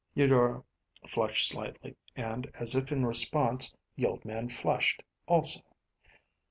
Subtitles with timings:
[0.15, 0.63] Eudora
[1.07, 5.61] flushed slightly, and, as if in response, the old man flushed, also.